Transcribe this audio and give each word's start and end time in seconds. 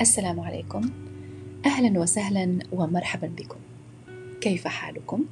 السلام 0.00 0.40
عليكم 0.40 0.90
أهلا 1.66 2.00
وسهلا 2.00 2.58
ومرحبا 2.72 3.26
بكم 3.26 3.58
كيف 4.40 4.66
حالكم؟ 4.68 5.24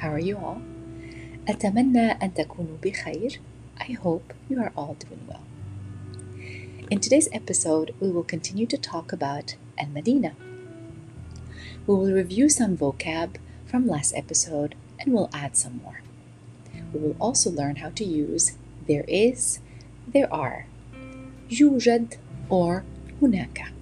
How 0.00 0.06
are 0.06 0.24
you 0.26 0.36
all? 0.36 0.60
أتمنى 1.48 2.10
أن 2.10 2.34
تكونوا 2.34 2.76
بخير 2.84 3.40
I 3.80 3.92
hope 3.92 4.32
you 4.48 4.60
are 4.60 4.72
all 4.76 4.94
doing 4.94 5.20
well. 5.28 5.44
In 6.90 7.00
today's 7.00 7.28
episode, 7.32 7.94
we 8.00 8.10
will 8.10 8.22
continue 8.22 8.66
to 8.66 8.78
talk 8.78 9.12
about 9.12 9.56
Al 9.78 9.86
Madina. 9.86 10.32
We 11.86 11.94
will 11.94 12.12
review 12.12 12.48
some 12.48 12.76
vocab 12.76 13.36
from 13.66 13.86
last 13.86 14.14
episode 14.16 14.74
and 15.00 15.12
we'll 15.12 15.30
add 15.34 15.56
some 15.56 15.80
more. 15.82 16.00
We 16.92 17.00
will 17.00 17.16
also 17.20 17.50
learn 17.50 17.76
how 17.76 17.90
to 17.90 18.04
use 18.04 18.52
there 18.86 19.04
is, 19.08 19.60
there 20.06 20.32
are, 20.32 20.66
يوجد 21.50 22.16
or 22.48 22.84
هناك. 23.22 23.74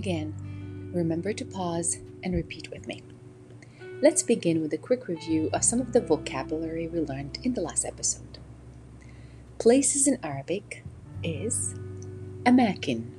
Again, 0.00 0.32
remember 0.94 1.34
to 1.34 1.44
pause 1.44 1.98
and 2.22 2.34
repeat 2.34 2.70
with 2.70 2.86
me. 2.86 3.02
Let's 4.00 4.22
begin 4.22 4.62
with 4.62 4.72
a 4.72 4.78
quick 4.78 5.08
review 5.08 5.50
of 5.52 5.62
some 5.62 5.78
of 5.78 5.92
the 5.92 6.00
vocabulary 6.00 6.88
we 6.88 7.00
learned 7.00 7.38
in 7.42 7.52
the 7.52 7.60
last 7.60 7.84
episode. 7.84 8.38
Places 9.58 10.08
in 10.08 10.18
Arabic 10.22 10.84
is 11.22 11.74
amakin. 12.46 13.10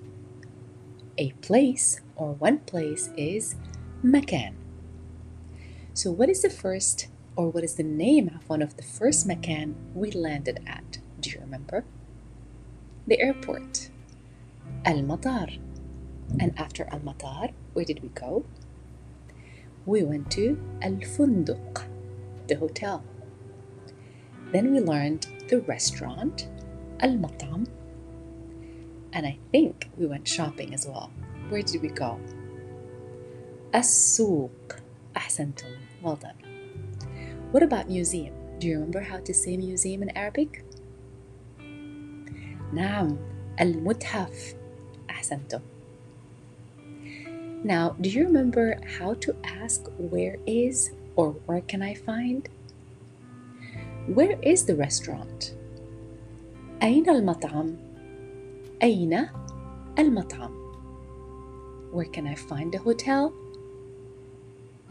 A 1.19 1.33
place 1.33 2.01
or 2.15 2.33
one 2.33 2.57
place 2.57 3.11
is 3.15 3.57
makan. 4.01 4.55
So, 5.93 6.09
what 6.09 6.29
is 6.29 6.41
the 6.41 6.49
first 6.49 7.09
or 7.35 7.51
what 7.51 7.63
is 7.63 7.75
the 7.75 7.83
name 7.83 8.27
of 8.29 8.49
one 8.49 8.63
of 8.63 8.75
the 8.77 8.81
first 8.97 9.27
makan 9.27 9.75
we 9.93 10.09
landed 10.09 10.63
at? 10.65 10.97
Do 11.19 11.29
you 11.29 11.41
remember? 11.41 11.85
The 13.05 13.21
airport. 13.21 13.91
Al 14.83 15.03
Matar. 15.03 15.59
And 16.40 16.58
after 16.58 16.86
Al 16.90 17.00
Matar, 17.00 17.52
where 17.72 17.84
did 17.84 18.02
we 18.02 18.08
go? 18.08 18.44
We 19.84 20.02
went 20.02 20.30
to 20.32 20.58
Al 20.82 20.92
Funduq, 20.92 21.84
the 22.48 22.56
hotel. 22.56 23.04
Then 24.52 24.72
we 24.72 24.80
learned 24.80 25.26
the 25.48 25.60
restaurant, 25.60 26.48
Al 27.00 27.16
Matam. 27.16 27.66
And 29.12 29.26
I 29.26 29.38
think 29.52 29.88
we 29.96 30.06
went 30.06 30.26
shopping 30.26 30.74
as 30.74 30.86
well. 30.86 31.10
Where 31.48 31.62
did 31.62 31.80
we 31.80 31.88
go? 31.88 32.18
السوق 33.74 34.76
أحسنتم 35.16 35.68
well 36.02 36.16
done 36.16 36.38
what 37.52 37.62
about 37.62 37.88
museum 37.88 38.32
do 38.58 38.68
you 38.68 38.74
remember 38.74 39.00
how 39.00 39.18
to 39.18 39.34
say 39.34 39.56
museum 39.56 40.02
in 40.02 40.10
Arabic 40.16 40.64
نعم 42.72 43.16
المتحف 43.60 44.54
أحسنتم 45.10 45.60
now, 47.64 47.96
do 48.00 48.08
you 48.08 48.24
remember 48.24 48.78
how 48.98 49.14
to 49.14 49.34
ask 49.42 49.90
where 49.98 50.36
is 50.46 50.92
or 51.16 51.30
where 51.46 51.62
can 51.62 51.82
I 51.82 51.94
find? 51.94 52.48
Where 54.06 54.38
is 54.42 54.64
the 54.64 54.76
restaurant? 54.76 55.54
أين 56.82 57.08
المطعم؟ 57.08 57.76
أين 58.82 59.28
المطعم؟ 59.98 60.52
Where 61.92 62.04
can 62.04 62.26
I 62.26 62.34
find 62.34 62.72
the 62.72 62.78
hotel? 62.78 63.32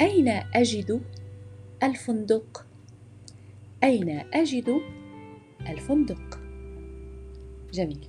أين 0.01 0.27
أجد 0.55 1.01
الفندق؟ 1.83 2.65
أين 3.83 4.09
أجد 4.33 4.81
الفندق؟ 5.69 6.39
جميل 7.73 8.08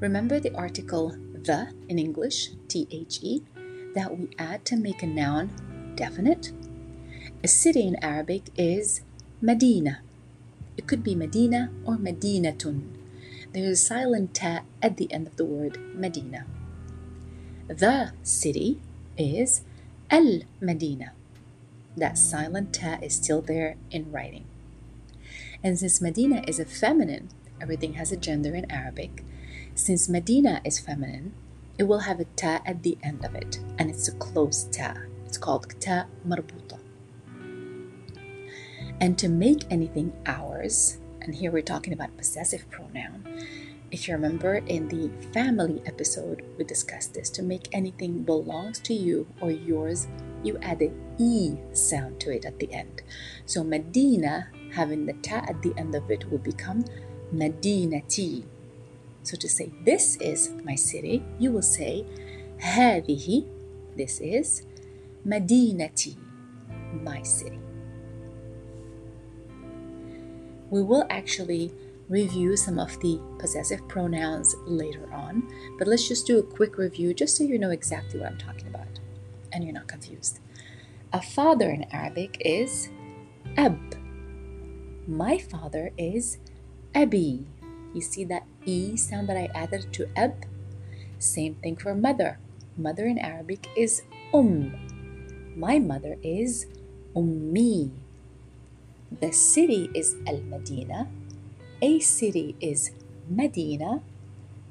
Remember 0.00 0.40
the 0.40 0.54
article 0.56 1.14
the 1.34 1.68
in 1.88 1.98
English, 1.98 2.52
the, 2.68 3.42
that 3.94 4.16
we 4.16 4.30
add 4.38 4.64
to 4.64 4.76
make 4.76 5.02
a 5.02 5.06
noun 5.06 5.50
definite? 5.94 6.52
A 7.44 7.48
city 7.48 7.86
in 7.86 7.96
Arabic 8.02 8.44
is 8.56 9.02
Medina. 9.42 10.00
It 10.78 10.86
could 10.86 11.04
be 11.04 11.14
Medina 11.14 11.70
or 11.84 11.96
Medinatun. 11.96 12.88
There 13.52 13.64
is 13.64 13.82
a 13.82 13.84
silent 13.84 14.34
ta 14.34 14.60
at 14.80 14.96
the 14.96 15.12
end 15.12 15.26
of 15.26 15.36
the 15.36 15.44
word 15.44 15.78
Medina. 15.94 16.46
The 17.68 18.12
city 18.22 18.80
is 19.18 19.62
Al 20.10 20.40
Medina. 20.62 21.12
That 21.94 22.16
silent 22.16 22.72
ta 22.72 22.98
is 23.02 23.16
still 23.16 23.42
there 23.42 23.76
in 23.90 24.10
writing. 24.10 24.46
And 25.62 25.78
since 25.78 26.00
Medina 26.00 26.42
is 26.48 26.58
a 26.58 26.64
feminine, 26.64 27.28
everything 27.60 27.94
has 27.94 28.12
a 28.12 28.16
gender 28.16 28.54
in 28.54 28.70
Arabic, 28.70 29.24
since 29.74 30.08
Medina 30.08 30.60
is 30.64 30.78
feminine, 30.78 31.32
it 31.78 31.84
will 31.84 32.00
have 32.00 32.20
a 32.20 32.24
ta 32.36 32.60
at 32.66 32.82
the 32.82 32.98
end 33.02 33.24
of 33.24 33.34
it, 33.34 33.60
and 33.78 33.88
it's 33.88 34.08
a 34.08 34.12
closed 34.12 34.72
ta. 34.72 34.94
It's 35.24 35.38
called 35.38 35.74
ta 35.80 36.06
marbuta. 36.26 36.78
And 39.00 39.16
to 39.18 39.28
make 39.28 39.64
anything 39.70 40.12
ours, 40.26 40.98
and 41.22 41.34
here 41.34 41.50
we're 41.50 41.62
talking 41.62 41.94
about 41.94 42.16
possessive 42.18 42.68
pronoun. 42.70 43.24
If 43.90 44.06
you 44.06 44.14
remember 44.14 44.56
in 44.56 44.88
the 44.88 45.10
family 45.32 45.82
episode, 45.86 46.44
we 46.58 46.64
discussed 46.64 47.14
this. 47.14 47.30
To 47.30 47.42
make 47.42 47.68
anything 47.72 48.22
belongs 48.22 48.78
to 48.80 48.94
you 48.94 49.26
or 49.40 49.50
yours, 49.50 50.06
you 50.44 50.58
add 50.62 50.82
a 50.82 50.92
e 51.18 51.56
sound 51.72 52.20
to 52.20 52.30
it 52.30 52.44
at 52.44 52.58
the 52.58 52.72
end. 52.72 53.02
So 53.46 53.64
Medina, 53.64 54.48
having 54.72 55.06
the 55.06 55.14
ta 55.14 55.44
at 55.48 55.62
the 55.62 55.72
end 55.76 55.94
of 55.94 56.10
it, 56.10 56.30
will 56.30 56.38
become 56.38 56.84
Medinati. 57.33 58.43
So 59.23 59.37
to 59.37 59.49
say 59.49 59.71
this 59.83 60.17
is 60.17 60.51
my 60.63 60.75
city, 60.75 61.23
you 61.39 61.51
will 61.51 61.61
say 61.61 62.05
هذه 62.59 63.45
this 63.97 64.19
is 64.19 64.63
مدينتي 65.25 66.15
my 67.03 67.21
city. 67.23 67.59
We 70.69 70.81
will 70.81 71.05
actually 71.09 71.73
review 72.09 72.55
some 72.55 72.79
of 72.79 72.99
the 72.99 73.19
possessive 73.39 73.87
pronouns 73.87 74.55
later 74.65 75.11
on, 75.13 75.43
but 75.77 75.87
let's 75.87 76.07
just 76.07 76.27
do 76.27 76.39
a 76.39 76.43
quick 76.43 76.77
review 76.77 77.13
just 77.13 77.35
so 77.35 77.43
you 77.43 77.57
know 77.57 77.71
exactly 77.71 78.19
what 78.19 78.31
I'm 78.31 78.37
talking 78.37 78.67
about 78.67 78.87
and 79.51 79.63
you're 79.63 79.73
not 79.73 79.87
confused. 79.87 80.39
A 81.13 81.21
father 81.21 81.69
in 81.69 81.85
Arabic 81.91 82.37
is 82.41 82.89
ab. 83.57 83.79
My 85.07 85.37
father 85.37 85.91
is 85.97 86.39
abi. 86.95 87.45
You 87.93 88.01
see 88.01 88.25
that 88.25 88.43
E 88.65 88.97
sound 88.97 89.29
that 89.29 89.37
I 89.37 89.49
added 89.55 89.93
to 89.93 90.09
ab? 90.15 90.45
Same 91.19 91.55
thing 91.55 91.75
for 91.75 91.95
mother. 91.95 92.39
Mother 92.77 93.05
in 93.05 93.17
Arabic 93.17 93.67
is 93.77 94.03
um. 94.33 94.75
My 95.55 95.79
mother 95.79 96.17
is 96.21 96.67
ummi. 97.15 97.91
The 99.21 99.31
city 99.31 99.89
is 99.95 100.15
Al 100.27 100.41
Medina. 100.41 101.07
A 101.81 101.99
city 101.99 102.55
is 102.59 102.91
Medina. 103.29 104.03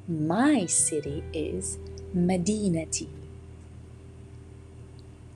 My 0.09 0.67
city 0.67 1.25
is 1.33 1.79
مدينتي. 2.15 3.09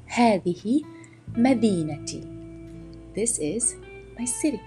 هذه 0.06 0.82
مدينتي. 1.36 2.22
This 3.14 3.38
is 3.38 3.76
my 4.18 4.24
city. 4.24 4.60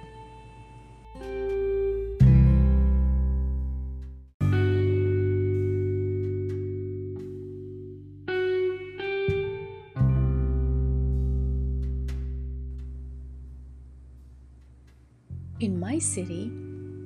my 15.96 16.00
city, 16.00 16.52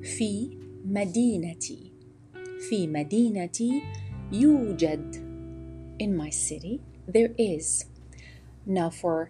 في 0.02 0.58
مدينتي. 0.86 1.92
في 2.70 2.88
مدينتي 2.88 3.82
يوجد. 4.32 5.16
In 6.00 6.16
my 6.16 6.30
city, 6.30 6.82
there 7.08 7.34
is. 7.38 7.86
Now, 8.66 8.90
for 8.90 9.30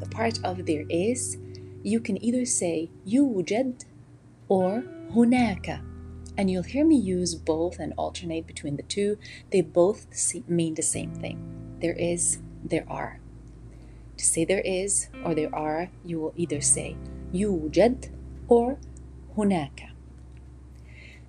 the 0.00 0.06
part 0.06 0.38
of 0.44 0.66
there 0.66 0.84
is, 0.88 1.38
you 1.82 2.00
can 2.00 2.22
either 2.22 2.44
say 2.44 2.90
يوجد 3.06 3.84
or 4.48 4.82
هناك. 5.10 5.80
and 6.36 6.50
you'll 6.50 6.62
hear 6.62 6.84
me 6.84 6.96
use 6.96 7.34
both 7.34 7.78
and 7.78 7.94
alternate 7.96 8.46
between 8.46 8.76
the 8.76 8.82
two. 8.82 9.16
They 9.50 9.62
both 9.62 10.06
mean 10.48 10.74
the 10.74 10.82
same 10.82 11.14
thing. 11.14 11.38
There 11.80 11.94
is, 11.94 12.38
there 12.62 12.84
are. 12.88 13.20
To 14.18 14.24
say 14.24 14.44
there 14.44 14.60
is 14.60 15.08
or 15.24 15.34
there 15.34 15.54
are, 15.54 15.90
you 16.04 16.20
will 16.20 16.34
either 16.36 16.60
say 16.60 16.96
يوجد 17.32 18.10
or 18.48 18.78
هناك. 19.36 19.88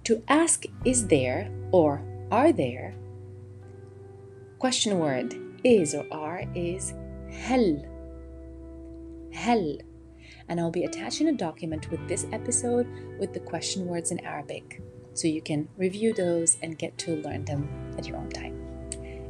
To 0.03 0.23
ask 0.27 0.65
is 0.85 1.07
there 1.07 1.51
or 1.71 2.01
are 2.31 2.51
there, 2.51 2.95
question 4.59 4.99
word 4.99 5.35
is 5.63 5.93
or 5.93 6.05
are 6.11 6.43
is 6.55 6.93
هل. 7.29 7.85
هل. 9.33 9.81
And 10.49 10.59
I'll 10.59 10.71
be 10.71 10.85
attaching 10.85 11.27
a 11.27 11.33
document 11.33 11.91
with 11.91 12.07
this 12.07 12.25
episode 12.31 12.87
with 13.19 13.33
the 13.33 13.39
question 13.41 13.85
words 13.85 14.11
in 14.11 14.19
Arabic 14.25 14.81
so 15.13 15.27
you 15.27 15.41
can 15.41 15.67
review 15.77 16.13
those 16.13 16.57
and 16.61 16.77
get 16.77 16.97
to 16.99 17.15
learn 17.17 17.43
them 17.45 17.67
at 17.97 18.07
your 18.07 18.17
own 18.17 18.29
time. 18.29 18.55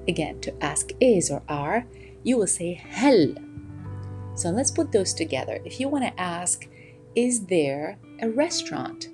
Again, 0.07 0.39
to 0.41 0.63
ask 0.63 0.91
is 0.99 1.31
or 1.31 1.41
are, 1.49 1.85
you 2.23 2.37
will 2.37 2.47
say 2.47 2.73
hel. 2.73 3.33
So 4.35 4.49
let's 4.49 4.69
put 4.71 4.91
those 4.91 5.13
together. 5.13 5.59
If 5.65 5.79
you 5.79 5.87
want 5.87 6.03
to 6.05 6.21
ask, 6.21 6.67
is 7.15 7.45
there 7.45 7.97
a 8.21 8.29
restaurant 8.29 9.09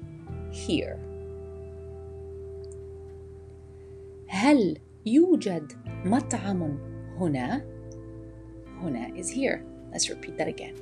here? 0.52 1.00
هل 4.28 4.78
يوجد 5.06 5.74
مطعم 6.06 6.78
هنا؟ 7.20 7.66
هنا 8.82 9.08
is 9.16 9.30
here. 9.30 9.64
Let's 9.92 10.10
repeat 10.10 10.38
that 10.38 10.48
again. 10.48 10.76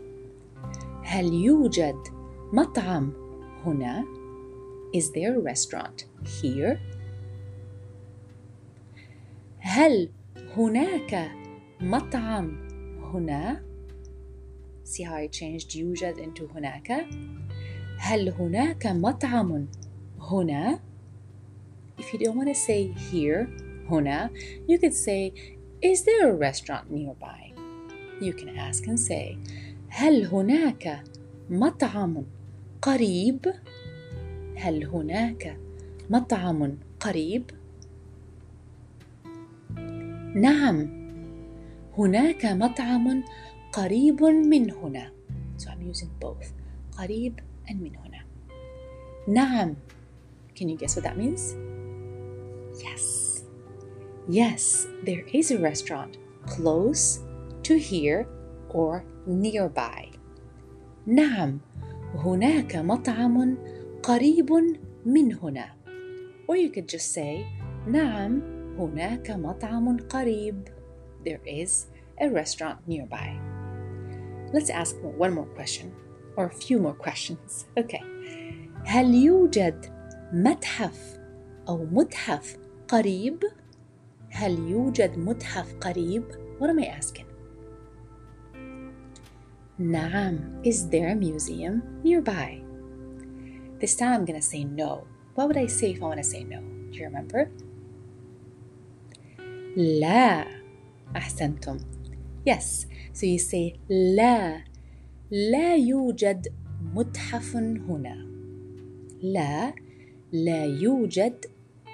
هل 1.03 1.33
يوجد 1.33 2.07
مطعم 2.53 3.13
هنا؟ 3.65 4.05
Is 4.93 5.11
there 5.11 5.35
a 5.35 5.39
restaurant 5.39 6.05
here? 6.41 6.79
هل 9.59 10.09
هناك 10.57 11.31
مطعم 11.81 12.57
هنا؟ 13.13 13.63
See 14.86 15.02
how 15.02 15.16
I 15.16 15.26
changed 15.26 15.76
يوجد 15.76 16.16
into 16.18 16.42
هناك? 16.54 17.06
هل 17.98 18.28
هناك 18.28 18.86
مطعم 18.86 19.66
هنا? 20.20 20.80
If 21.98 22.12
you 22.12 22.18
don't 22.18 22.36
want 22.36 22.48
to 22.48 22.54
say 22.54 22.92
here, 22.92 23.48
هنا, 23.90 24.30
you 24.68 24.78
could 24.78 24.94
say, 24.94 25.32
Is 25.82 26.04
there 26.04 26.30
a 26.30 26.34
restaurant 26.34 26.90
nearby? 26.90 27.52
You 28.20 28.32
can 28.32 28.48
ask 28.56 28.86
and 28.86 29.00
say, 29.00 29.38
هل 29.88 30.26
هناك 30.26 31.04
مطعم 31.50 32.24
قريب؟ 32.82 33.52
هل 34.56 34.84
هناك 34.84 35.56
مطعم 36.10 36.78
قريب؟ 37.00 37.50
نعم 40.34 41.06
هناك 41.98 42.46
مطعم 42.46 43.22
قريب 43.75 44.23
من 44.23 44.71
هنا 44.71 45.11
so 45.57 45.69
I'm 45.69 45.81
using 45.81 46.09
both 46.19 46.53
قريب 46.97 47.39
and 47.67 47.81
من 47.81 47.95
هنا 47.95 48.25
نعم 49.27 49.75
can 50.55 50.69
you 50.69 50.77
guess 50.77 50.95
what 50.95 51.03
that 51.03 51.17
means 51.17 51.55
yes 52.83 53.43
yes 54.29 54.87
there 55.03 55.25
is 55.33 55.51
a 55.51 55.59
restaurant 55.59 56.17
close 56.47 57.19
to 57.63 57.77
here 57.77 58.27
or 58.69 59.03
nearby 59.27 60.11
نعم 61.07 61.59
هناك 62.15 62.75
مطعم 62.75 63.57
قريب 64.03 64.51
من 65.05 65.33
هنا 65.33 65.69
or 66.47 66.55
you 66.55 66.69
could 66.69 66.87
just 66.87 67.13
say 67.13 67.45
نعم 67.87 68.41
هناك 68.77 69.31
مطعم 69.31 69.97
قريب 69.97 70.67
there 71.23 71.41
is 71.45 71.85
a 72.21 72.29
restaurant 72.29 72.77
nearby 72.87 73.44
let's 74.55 74.69
ask 74.69 74.95
one 75.17 75.33
more 75.33 75.49
question 75.55 75.91
or 76.37 76.45
a 76.45 76.49
few 76.49 76.79
more 76.79 76.93
questions 76.93 77.65
okay 77.77 78.03
هل 78.85 79.15
يوجد 79.15 79.85
متحف 80.33 81.19
أو 81.67 81.85
متحف 81.91 82.57
قريب 82.87 83.39
هل 84.29 84.59
يوجد 84.59 85.17
متحف 85.17 85.75
قريب 85.75 86.23
what 86.59 86.69
am 86.69 86.83
I 86.83 86.87
asking 86.99 87.25
نعم 89.79 90.61
is 90.63 90.89
there 90.89 91.09
a 91.09 91.15
museum 91.15 91.81
nearby 92.03 92.71
this 93.81 93.95
time 93.95 94.13
I'm 94.13 94.25
going 94.25 94.39
to 94.39 94.45
say 94.45 94.63
no. 94.63 95.07
What 95.33 95.47
would 95.47 95.57
I 95.57 95.65
say 95.65 95.89
if 95.91 96.03
I 96.03 96.05
want 96.05 96.19
to 96.19 96.23
say 96.23 96.43
no? 96.43 96.61
Do 96.91 96.97
you 96.99 97.05
remember? 97.05 97.49
لا 99.75 100.45
أحسنتم. 101.15 101.77
Yes, 102.45 102.85
so 103.13 103.25
you 103.25 103.39
say 103.39 103.79
لا 103.89 104.63
لا 105.31 105.75
يوجد 105.75 106.47
متحف 106.93 107.55
هنا. 107.55 108.27
لا 109.21 109.73
لا 110.31 110.65
يوجد 110.65 111.45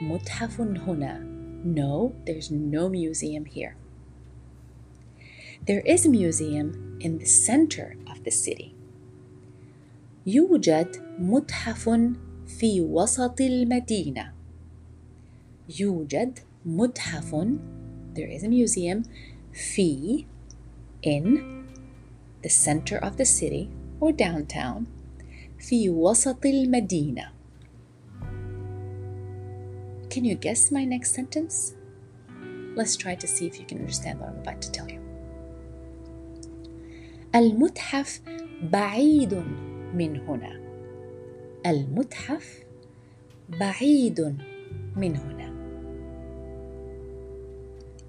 متحف 0.02 0.62
هنا. 0.62 1.38
No, 1.66 2.14
there's 2.26 2.52
no 2.52 2.88
museum 2.90 3.46
here. 3.46 3.76
There 5.66 5.82
is 5.82 6.06
a 6.06 6.10
museum 6.10 6.98
in 7.02 7.18
the 7.20 7.26
center 7.26 7.96
of 8.08 8.24
the 8.24 8.32
city. 8.32 8.76
يوجد 10.26 10.98
متحف 11.20 11.90
في 12.48 12.82
وسط 12.82 13.42
المدينة. 13.42 14.34
يوجد 15.80 16.40
متحف 16.66 17.36
there 18.14 18.30
is 18.30 18.44
a 18.44 18.50
museum 18.50 19.04
في 19.54 20.26
in 21.02 21.68
the 22.42 22.50
center 22.50 22.98
of 22.98 23.18
the 23.18 23.26
city 23.26 23.70
or 24.00 24.12
downtown 24.12 24.86
في 25.60 25.90
وسط 25.90 26.46
المدينة. 26.46 27.32
Can 30.10 30.24
you 30.24 30.36
guess 30.36 30.72
my 30.72 30.86
next 30.86 31.14
sentence? 31.14 31.74
Let's 32.76 32.96
try 32.96 33.16
to 33.16 33.28
see 33.28 33.46
if 33.48 33.60
you 33.60 33.66
can 33.66 33.80
understand 33.80 34.20
what 34.20 34.30
I'm 34.30 34.40
about 34.40 34.62
to 34.62 34.72
tell 34.72 34.88
you. 34.90 35.02
المتحف 37.36 38.22
بعيد 38.72 39.34
من 39.94 40.20
هنا 40.20 40.62
المتحف 41.66 42.64
بعيد 43.50 44.38
من 44.96 45.16
هنا 45.16 45.41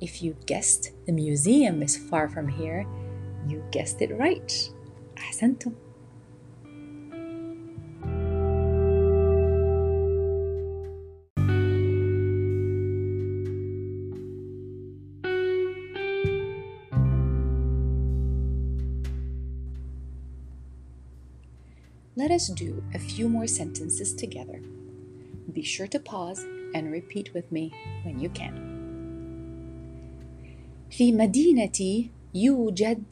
If 0.02 0.23
you 0.23 0.37
guessed 0.47 0.92
the 1.07 1.12
museum 1.12 1.83
is 1.83 1.97
far 1.97 2.28
from 2.28 2.49
here, 2.49 2.87
you 3.47 3.64
guessed 3.71 4.00
it 4.00 4.16
right. 4.18 4.71
أحسنتم. 5.16 5.75
Let 22.16 22.33
us 22.33 22.49
do 22.49 22.83
a 22.95 22.99
few 22.99 23.28
more 23.28 23.47
sentences 23.47 24.12
together. 24.12 24.61
Be 25.52 25.62
sure 25.62 25.87
to 25.87 26.00
pause 26.00 26.45
and 26.75 26.90
repeat 26.90 27.33
with 27.33 27.50
me 27.52 27.73
when 28.02 28.18
you 28.18 28.28
can. 28.28 28.82
في 30.97 31.12
مدينتي 31.12 32.09
يوجد 32.35 33.03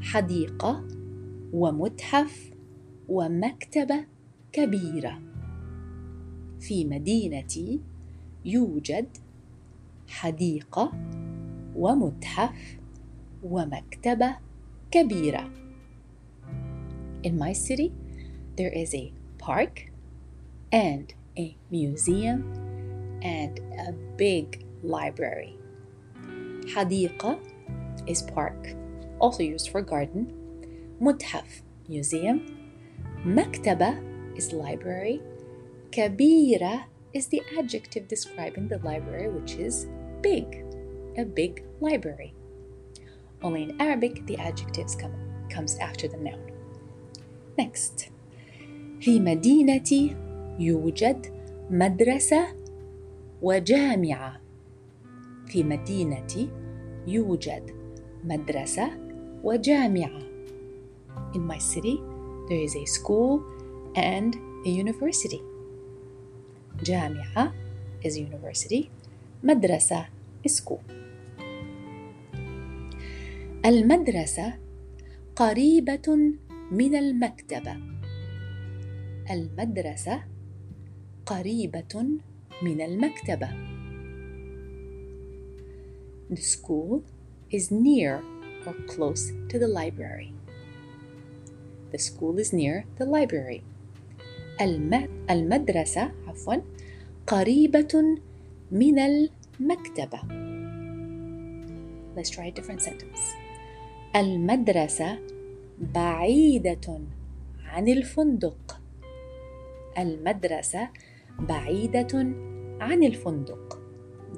حديقة 0.00 0.84
ومتحف 1.52 2.50
ومكتبة 3.08 4.04
كبيرة. 4.52 5.20
في 6.60 6.84
مدينتي 6.84 7.80
يوجد 8.44 9.06
حديقة 10.08 10.92
ومتحف 11.76 12.78
ومكتبة 13.42 14.36
كبيرة. 14.90 15.50
In 17.24 17.38
my 17.38 17.52
city, 17.52 17.92
there 18.56 18.72
is 18.72 18.94
a 18.94 19.12
park 19.38 19.90
and 20.70 21.14
a 21.38 21.56
museum 21.70 22.42
and 23.22 23.58
a 23.88 23.92
big 24.18 24.66
library. 24.82 25.59
حديقة 26.75 27.39
is 28.07 28.21
park, 28.21 28.75
also 29.19 29.43
used 29.43 29.69
for 29.69 29.81
garden. 29.81 30.33
متحف 31.01 31.63
museum. 31.89 32.39
مكتبة 33.25 33.95
is 34.37 34.53
library. 34.53 35.21
كبيرة 35.91 36.85
is 37.13 37.27
the 37.27 37.41
adjective 37.57 38.07
describing 38.07 38.67
the 38.67 38.79
library, 38.79 39.29
which 39.29 39.55
is 39.55 39.87
big, 40.21 40.65
a 41.17 41.23
big 41.23 41.63
library. 41.79 42.33
Only 43.41 43.63
in 43.63 43.79
Arabic, 43.79 44.25
the 44.25 44.37
adjectives 44.37 44.95
come 44.95 45.15
comes 45.49 45.77
after 45.79 46.07
the 46.07 46.17
noun. 46.17 46.51
Next. 47.57 48.11
في 48.99 49.19
مدينتي 49.19 50.15
يوجد 50.59 51.25
مدرسة 51.69 52.47
وجامعة 53.41 54.38
في 55.50 55.64
مدينتي 55.64 56.48
يوجد 57.06 57.70
مدرسة 58.24 58.90
وجامعة. 59.42 60.20
In 61.34 61.40
my 61.40 61.58
city 61.58 61.98
there 62.48 62.62
is 62.66 62.76
a 62.76 62.86
school 62.86 63.40
and 63.96 64.36
a 64.66 64.70
university. 64.70 65.40
جامعة 66.82 67.52
is 68.04 68.16
university 68.16 68.84
مدرسة 69.42 70.06
is 70.48 70.52
school. 70.52 70.80
المدرسة 73.66 74.54
قريبة 75.36 76.16
من 76.70 76.94
المكتبة 76.94 77.76
المدرسة 79.30 80.22
قريبة 81.26 82.06
من 82.62 82.80
المكتبة 82.80 83.79
The 86.29 86.41
school 86.41 87.03
is 87.51 87.71
near 87.71 88.21
or 88.65 88.73
close 88.87 89.31
to 89.49 89.59
the 89.59 89.67
library. 89.67 90.33
The 91.91 91.99
school 91.99 92.39
is 92.39 92.51
near 92.51 92.85
the 92.97 93.05
library. 93.05 93.63
المدرسة 95.29 96.11
عفوا 96.27 96.55
قريبة 97.27 98.17
من 98.71 98.99
المكتبة. 98.99 100.19
Let's 102.15 102.29
try 102.29 102.47
a 102.47 102.51
different 102.51 102.81
sentence. 102.81 103.21
المدرسة 104.15 105.19
بعيدة 105.79 106.99
عن 107.65 107.87
الفندق. 107.87 108.81
المدرسة 109.97 110.89
بعيدة 111.39 112.17
عن 112.79 113.03
الفندق. 113.03 113.81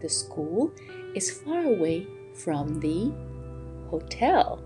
The 0.01 0.09
school 0.09 0.69
is 1.15 1.31
far 1.31 1.63
away 1.63 2.07
from 2.33 2.79
the 2.79 3.11
hotel. 3.91 4.59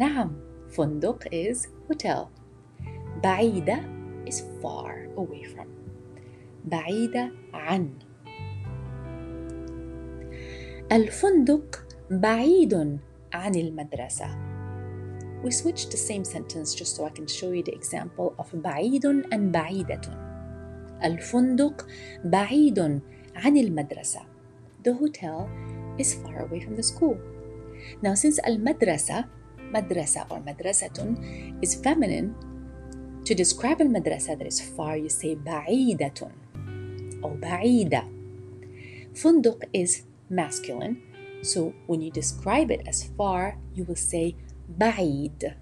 نعم, 0.00 0.30
فندق 0.70 1.28
is 1.28 1.68
hotel. 1.88 2.28
بعيدة 3.22 3.80
is 4.26 4.40
far 4.62 5.08
away 5.16 5.44
from. 5.44 5.66
بعيدة 6.64 7.30
عن. 7.54 7.90
الفندق 10.92 11.86
بعيد 12.10 12.98
عن 13.32 13.54
المدرسة. 13.54 14.26
We 15.42 15.50
switched 15.50 15.90
the 15.90 15.96
same 15.96 16.24
sentence 16.24 16.74
just 16.74 16.96
so 16.96 17.04
I 17.04 17.10
can 17.10 17.26
show 17.26 17.52
you 17.52 17.62
the 17.62 17.74
example 17.74 18.34
of 18.38 18.46
بعيد 18.54 19.06
and 19.32 19.52
بعيدة. 19.52 20.00
الفندق 21.04 21.86
بعيد 22.24 22.78
عن 23.36 23.56
المدرسة. 23.56 24.20
The 24.84 24.92
hotel 24.92 25.48
is 25.97 26.15
far 26.15 26.45
away 26.45 26.59
from 26.59 26.75
the 26.75 26.83
school. 26.83 27.19
Now, 28.01 28.13
since 28.13 28.39
al 28.43 28.57
madrasa, 28.57 29.27
madrasa 29.71 30.29
or 30.29 30.39
madrasatun, 30.39 31.63
is 31.63 31.75
feminine, 31.75 32.35
to 33.25 33.33
describe 33.33 33.81
al 33.81 33.87
madrasa 33.87 34.37
that 34.37 34.47
is 34.47 34.61
far, 34.61 34.97
you 34.97 35.09
say 35.09 35.35
ba'idatun 35.35 36.31
or 37.21 37.35
ba'ida. 37.37 38.05
Funduk 39.13 39.63
is 39.73 40.03
masculine, 40.29 41.01
so 41.41 41.73
when 41.87 42.01
you 42.01 42.11
describe 42.11 42.71
it 42.71 42.81
as 42.87 43.09
far, 43.17 43.57
you 43.73 43.83
will 43.83 43.99
say 43.99 44.35
ba'id. 44.77 45.55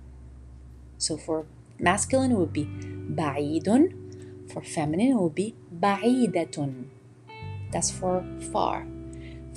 So 0.98 1.18
for 1.18 1.46
masculine, 1.80 2.32
it 2.32 2.38
would 2.38 2.54
be 2.54 2.66
ba'idun. 2.66 4.52
For 4.52 4.62
feminine, 4.62 5.12
it 5.12 5.20
would 5.20 5.36
be 5.36 5.56
ba'idatun. 5.74 6.86
That's 7.72 7.92
for 7.92 8.26
far 8.52 8.86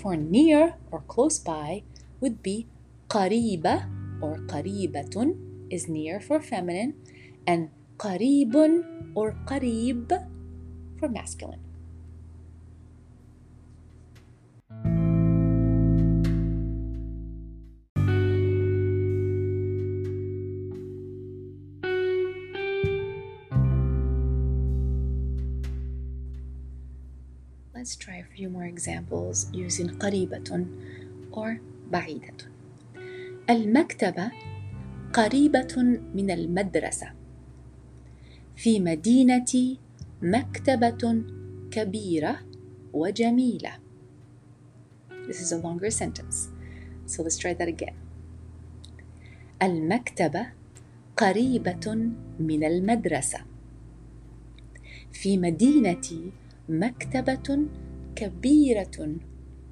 For 0.01 0.15
near 0.15 0.75
or 0.91 1.01
close 1.07 1.39
by 1.39 1.83
would 2.21 2.43
be 2.43 2.67
قريبة 3.09 4.21
or 4.21 4.37
قريبة 4.47 5.37
is 5.69 5.87
near 5.87 6.19
for 6.19 6.39
feminine 6.39 6.93
and 7.45 7.69
قريب 7.99 8.55
or 9.15 9.35
قريب 9.45 10.07
for 10.99 11.09
masculine. 11.09 11.60
Let's 27.82 27.96
try 27.96 28.18
a 28.22 28.28
few 28.36 28.48
more 28.48 28.68
examples 28.74 29.50
using 29.52 29.98
قريبة 29.98 30.66
or 31.32 31.60
بعيدة. 31.90 32.36
المكتبة 33.50 34.30
قريبة 35.12 36.00
من 36.14 36.30
المدرسة. 36.30 37.12
في 38.56 38.80
مدينتي 38.80 39.78
مكتبة 40.22 41.22
كبيرة 41.70 42.38
وجميلة. 42.92 43.72
This 45.26 45.40
is 45.40 45.52
a 45.52 45.60
longer 45.62 45.90
sentence. 45.90 46.50
So 47.06 47.24
let's 47.24 47.38
try 47.38 47.54
that 47.54 47.68
again. 47.68 47.94
المكتبة 49.62 50.46
قريبة 51.16 52.12
من 52.40 52.64
المدرسة. 52.64 53.38
في 55.12 55.38
مدينتي 55.38 56.32
مكتبة 56.68 57.66
كبيرة 58.16 59.16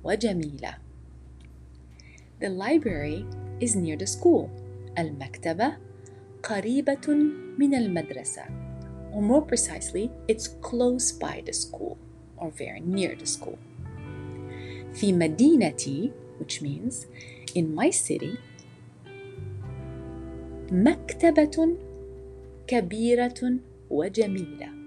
وجميلة. 0.05 0.79
The 2.41 2.49
library 2.49 3.25
is 3.61 3.77
near 3.77 3.97
the 3.97 4.07
school. 4.07 4.49
المكتبة 4.99 5.77
قريبة 6.43 7.09
من 7.59 7.75
المدرسة. 7.75 8.43
Or 9.13 9.23
more 9.23 9.43
precisely, 9.43 10.11
it's 10.29 10.49
close 10.61 11.13
by 11.13 11.43
the 11.47 11.53
school 11.53 11.97
or 12.37 12.51
very 12.51 12.81
near 12.81 13.15
the 13.15 13.27
school. 13.27 13.59
في 14.93 15.13
مدينتي, 15.13 16.13
which 16.41 16.63
means 16.63 17.07
in 17.55 17.75
my 17.75 17.91
city, 17.91 18.39
مكتبة 20.73 21.77
كبيرة 22.67 23.59
وجميلة. 23.91 24.80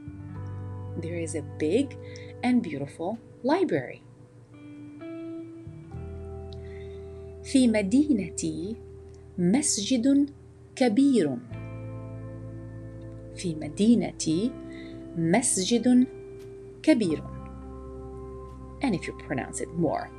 There 1.00 1.18
is 1.26 1.34
a 1.34 1.44
big 1.58 1.96
and 2.42 2.62
beautiful 2.62 3.18
library. 3.44 4.02
في 7.42 7.68
مدينتي 7.68 8.76
مسجد 9.38 10.30
كبير. 10.76 11.36
في 13.36 13.54
مدينتي 13.54 14.52
مسجد 15.16 16.06
كبير. 16.82 17.22
And 18.82 18.94
if 18.94 19.06
you 19.06 19.14
pronounce 19.28 19.60
it 19.60 19.68
more 19.78 20.10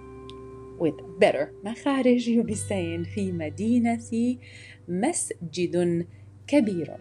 with 0.80 0.98
better 1.20 1.54
مخارج, 1.64 2.30
you'll 2.30 2.44
be 2.44 2.56
saying 2.56 3.04
في 3.16 3.32
مدينتي 3.32 4.40
مسجد 4.88 6.06
كبير. 6.48 6.98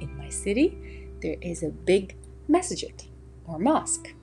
In 0.00 0.08
my 0.18 0.28
city, 0.28 0.72
there 1.25 1.41
is 1.41 1.63
a 1.63 1.71
big 1.71 2.15
masjid 2.47 2.97
or 3.47 3.57
mosque. 3.59 4.15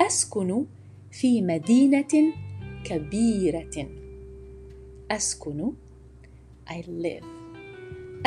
أسكن 0.00 0.64
في 1.10 1.42
مدينة 1.42 2.34
كبيرة. 2.84 3.88
أسكن 5.10 5.72
I 6.66 6.82
live. 6.82 7.24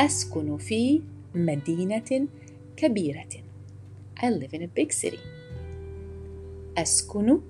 أسكن 0.00 0.56
في 0.56 1.02
مدينة 1.34 2.28
كبيرة. 2.76 3.28
I 4.16 4.30
live 4.30 4.52
in 4.54 4.62
a 4.62 4.70
big 4.80 4.92
city. 4.92 5.20
أسكن 6.78 7.40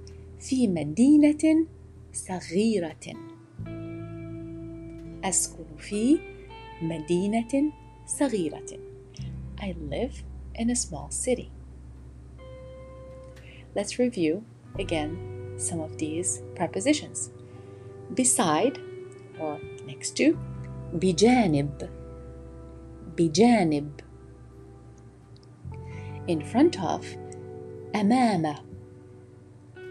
في 0.41 0.69
مدينة 0.69 1.67
صغيرة. 2.12 2.97
أسكن 5.25 5.65
في 5.79 6.36
مدينة 6.82 7.72
صغيرة. 8.06 8.80
I 9.60 9.75
live 9.89 10.24
in 10.56 10.70
a 10.70 10.75
small 10.75 11.12
city. 11.12 11.51
Let's 13.75 14.00
review 14.00 14.44
again 14.80 15.18
some 15.58 15.80
of 15.80 15.98
these 15.98 16.41
prepositions. 16.56 17.32
Beside 18.13 18.80
or 19.39 19.60
next 19.86 20.18
to 20.18 20.38
بجانب 20.94 21.89
بجانب 23.18 24.01
in 26.27 26.41
front 26.41 26.80
of 26.80 27.06
أمام 27.96 28.56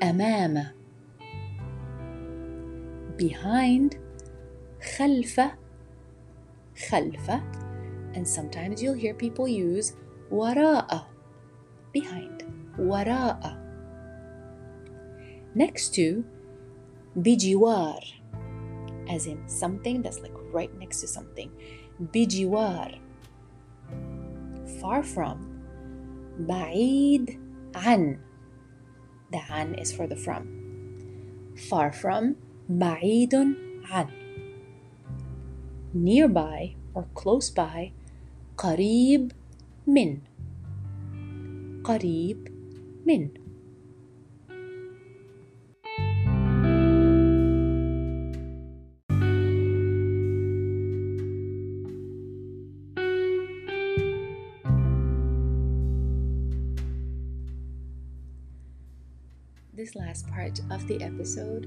أمام 0.03 0.67
behind 3.19 3.97
خلف 4.97 5.41
خلف 6.91 7.31
and 8.15 8.27
sometimes 8.27 8.83
you'll 8.83 8.95
hear 8.95 9.15
people 9.15 9.47
use 9.47 9.93
وراء 10.31 11.07
behind 11.93 12.45
وراء 12.79 13.57
next 15.55 15.95
to 15.95 16.25
بجوار 17.17 18.01
as 19.09 19.27
in 19.27 19.49
something 19.49 20.03
that's 20.03 20.21
like 20.21 20.35
right 20.53 20.77
next 20.79 21.01
to 21.01 21.09
something 21.09 21.51
بجوار 22.01 23.01
far 24.81 25.03
from 25.03 25.39
بعيد 26.39 27.41
عن 27.75 28.19
the 29.33 29.39
عن 29.39 29.75
is 29.75 29.93
for 29.93 30.07
the 30.07 30.17
from 30.17 30.47
far 31.57 31.93
from 31.93 32.35
بعيد 32.69 33.35
عن 33.85 34.07
nearby 35.95 36.75
or 36.95 37.07
close 37.15 37.51
by 37.51 37.93
قريب 38.57 39.33
من 39.87 40.19
قريب 41.85 42.49
من 43.07 43.31
This 59.73 59.97
last 59.97 60.29
part 60.29 60.61
of 60.71 60.87
the 60.89 61.03
episode, 61.03 61.65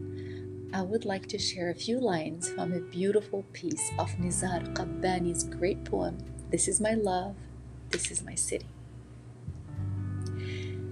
I 0.79 0.83
would 0.83 1.05
like 1.05 1.27
to 1.35 1.39
share 1.39 1.71
a 1.71 1.75
few 1.75 1.99
lines 1.99 2.49
from 2.49 2.73
a 2.73 2.79
beautiful 2.79 3.43
piece 3.53 3.91
of 3.99 4.11
Nizar 4.23 4.63
Qabbani's 4.77 5.43
great 5.43 5.85
poem, 5.85 6.19
This 6.53 6.69
is 6.69 6.81
My 6.81 6.95
Love, 6.95 7.35
This 7.91 8.13
is 8.13 8.23
My 8.23 8.37
City. 8.37 8.69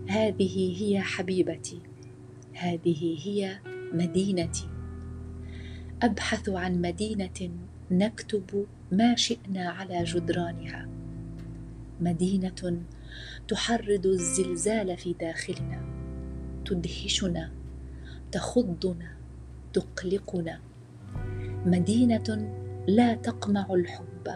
هذه 0.09 0.83
هي 0.83 1.01
حبيبتي 1.01 1.81
هذه 2.55 3.19
هي 3.27 3.59
مدينتي 3.93 4.69
ابحث 6.03 6.49
عن 6.49 6.81
مدينه 6.81 7.51
نكتب 7.91 8.67
ما 8.93 9.17
شئنا 9.17 9.69
على 9.71 10.05
جدرانها 10.05 10.89
مدينه 12.01 12.83
تحرض 13.49 14.07
الزلزال 14.07 14.97
في 14.97 15.13
داخلنا 15.13 15.83
تدهشنا 16.65 17.53
تخضنا 18.33 19.16
تقلقنا. 19.77 20.61
مدينة 21.67 22.55
لا 22.87 23.15
تقمع 23.15 23.67
الحب 23.71 24.29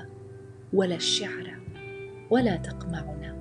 ولا 0.72 0.94
الشعر 0.94 1.60
ولا 2.30 2.56
تقمعنا. 2.56 3.36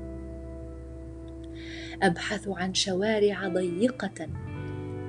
أبحث 2.02 2.48
عن 2.48 2.74
شوارع 2.74 3.48
ضيقة 3.48 4.28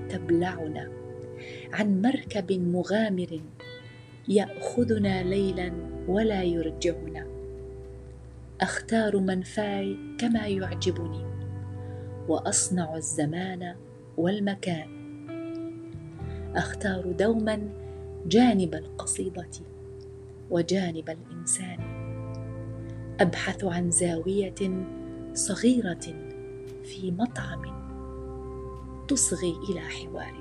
تبلعنا. 0.09 0.91
عن 1.73 2.03
مركب 2.03 2.53
مغامر 2.53 3.41
يأخذنا 4.29 5.23
ليلا 5.23 5.73
ولا 6.09 6.43
يرجعنا. 6.43 7.27
أختار 8.61 9.19
منفاي 9.19 9.97
كما 10.19 10.47
يعجبني. 10.47 11.25
وأصنع 12.29 12.97
الزمان 12.97 13.75
والمكان. 14.17 15.00
أختار 16.57 17.13
دوما 17.13 17.69
جانب 18.27 18.75
القصيدة 18.75 19.51
وجانب 20.51 21.11
الإنسان. 21.11 21.79
أبحث 23.21 23.65
عن 23.65 23.91
زاوية 23.91 24.85
صغيرة 25.35 26.07
في 26.85 27.11
مطعم 27.19 27.81
تصغي 29.09 29.55
إلى 29.71 29.81
حوارنا 29.81 30.40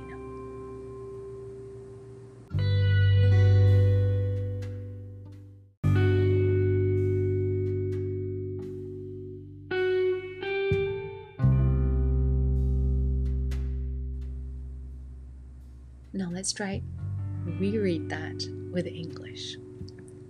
Now 16.49 16.49
let's 16.49 16.55
try 16.55 16.81
reread 17.61 18.09
that 18.09 18.49
with 18.73 18.87
English. 18.87 19.59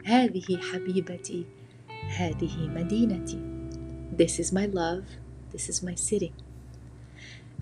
هذه 0.04 0.56
حبيبتي 0.56 1.46
هذه 2.08 2.68
مدينتي 2.68 3.40
This 4.16 4.40
is 4.40 4.52
my 4.52 4.66
love 4.66 5.04
This 5.52 5.68
is 5.68 5.84
my 5.84 5.94
city. 5.94 6.32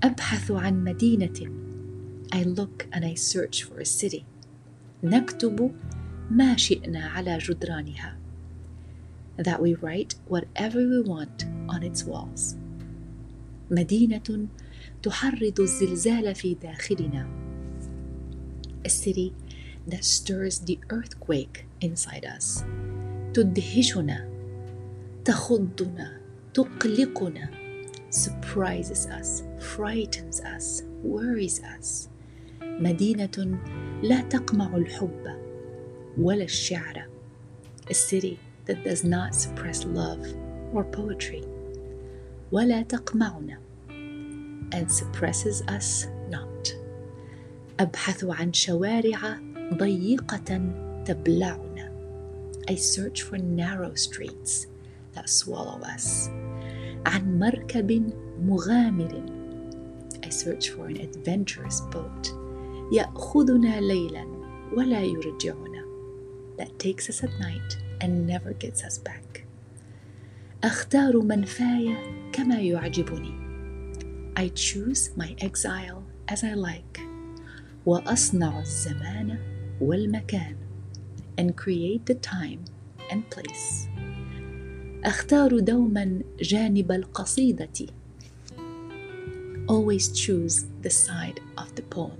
أبحث 0.03 0.51
عن 0.51 0.85
مدينة. 0.85 1.51
I 2.33 2.43
look 2.43 2.87
and 2.93 3.05
I 3.05 3.15
search 3.15 3.65
for 3.65 3.81
a 3.81 3.85
city. 3.85 4.25
نكتب 5.03 5.75
ما 6.31 6.57
شئنا 6.57 7.09
على 7.09 7.39
جدرانها. 7.39 8.17
That 9.39 9.61
we 9.61 9.75
write 9.75 10.15
whatever 10.29 10.79
we 10.79 11.03
want 11.03 11.45
on 11.69 11.83
its 11.83 12.05
walls. 12.05 12.57
مدينة 13.71 14.49
تحرض 15.03 15.61
الزلزال 15.61 16.35
في 16.35 16.55
داخلنا. 16.55 17.46
A 18.87 18.89
city 18.89 19.35
that 19.87 20.05
stirs 20.05 20.59
the 20.61 20.79
earthquake 20.91 21.67
inside 21.81 22.25
us. 22.25 22.65
تدهشنا. 23.35 24.29
تخضنا. 25.25 26.21
تقلقنا 26.55 27.49
surprises 28.11 29.07
us, 29.07 29.43
frightens 29.59 30.41
us, 30.41 30.83
worries 31.03 31.61
us. 31.63 32.09
مدينة 32.63 33.59
لا 34.03 34.21
تقمع 34.21 34.77
الحب 34.77 35.27
ولا 36.19 36.45
الشعر. 36.45 37.07
A 37.91 37.95
city 37.95 38.39
that 38.67 38.85
does 38.85 39.05
not 39.05 39.35
suppress 39.35 39.85
love 39.85 40.35
or 40.75 40.85
poetry. 40.85 41.45
ولا 42.53 42.83
تقمعنا 42.83 43.59
and 44.73 44.91
suppresses 44.91 45.63
us 45.63 46.07
not. 46.07 46.16
أبحث 47.80 48.24
عن 48.24 48.54
شوارع 48.54 49.40
ضيقة 49.74 50.62
تبلعنا. 51.06 51.92
I 52.70 52.76
search 52.76 53.22
for 53.22 53.38
narrow 53.38 53.94
streets 53.96 54.68
that 55.16 55.30
swallow 55.30 55.80
us. 55.96 56.30
عن 57.06 57.40
مركب 57.40 58.14
مغامر 58.42 59.38
I 60.26 60.30
search 60.30 60.70
for 60.70 60.88
an 60.88 60.98
adventurous 60.98 61.82
boat 61.82 62.28
يأخذنا 62.92 63.80
ليلا 63.82 64.26
ولا 64.74 65.02
يرجعنا 65.02 65.84
that 66.58 66.80
takes 66.80 67.10
us 67.10 67.24
at 67.24 67.40
night 67.40 67.78
and 68.02 68.28
never 68.28 68.54
gets 68.54 68.84
us 68.84 68.98
back 68.98 69.46
أختار 70.64 71.22
منفاي 71.22 71.96
كما 72.34 72.60
يعجبني 72.60 73.48
I 74.36 74.50
choose 74.50 75.10
my 75.16 75.36
exile 75.40 76.04
as 76.28 76.44
I 76.44 76.54
like 76.54 77.07
وأصنع 77.88 78.60
الزمان 78.60 79.40
والمكان 79.82 80.56
and 81.40 81.56
create 81.56 82.06
the 82.06 82.16
time 82.16 82.60
and 83.12 83.22
place 83.30 83.88
اختار 85.06 85.60
دوما 85.60 86.22
جانب 86.42 86.92
القصيده 86.92 87.88
always 89.70 90.12
choose 90.12 90.66
the 90.82 90.90
side 90.90 91.40
of 91.58 91.76
the 91.76 91.96
poem 91.96 92.20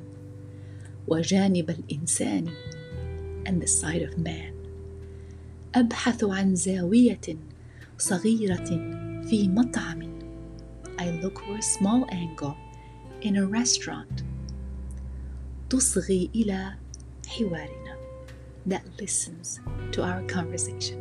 وجانب 1.08 1.70
الانسان 1.70 2.48
and 3.46 3.62
the 3.62 3.68
side 3.68 4.10
of 4.10 4.18
man 4.18 4.54
ابحث 5.76 6.24
عن 6.24 6.56
زاويه 6.56 7.38
صغيره 7.98 8.70
في 9.30 9.48
مطعم 9.48 10.18
I 11.00 11.12
look 11.24 11.40
for 11.40 11.58
a 11.58 11.62
small 11.62 12.06
angle 12.12 12.56
in 13.22 13.36
a 13.36 13.46
restaurant 13.46 14.24
تصغي 15.71 16.31
إلى 16.35 16.75
حوارنا 17.27 18.03
that 18.67 18.85
listens 19.01 19.61
to 19.91 20.03
our 20.03 20.23
conversation. 20.23 20.99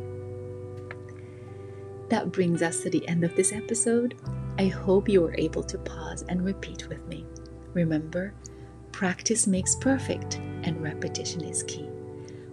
That 2.08 2.32
brings 2.32 2.60
us 2.60 2.82
to 2.82 2.90
the 2.90 3.06
end 3.08 3.24
of 3.24 3.34
this 3.36 3.52
episode. 3.52 4.16
I 4.58 4.66
hope 4.66 5.08
you 5.08 5.22
were 5.22 5.34
able 5.38 5.62
to 5.62 5.78
pause 5.78 6.24
and 6.28 6.44
repeat 6.44 6.88
with 6.88 7.06
me. 7.06 7.24
Remember, 7.72 8.34
practice 8.90 9.46
makes 9.46 9.74
perfect 9.76 10.40
and 10.64 10.82
repetition 10.82 11.42
is 11.44 11.62
key. 11.62 11.88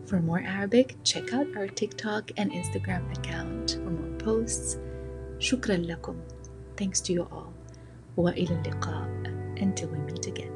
For 0.06 0.20
more 0.20 0.40
Arabic, 0.40 0.96
check 1.04 1.34
out 1.34 1.48
our 1.58 1.68
TikTok 1.68 2.32
and 2.38 2.52
Instagram 2.52 3.12
account 3.18 3.80
for 3.84 3.90
more 3.90 4.18
posts. 4.18 4.78
شكرا 5.40 5.78
لكم. 5.78 6.16
Thanks 6.78 7.02
to 7.02 7.14
you 7.14 7.24
all. 7.24 7.54
وإلى 8.18 8.62
اللقاء 8.62 9.10
until 9.58 9.90
we 9.90 9.98
meet 10.00 10.28
again. 10.28 10.53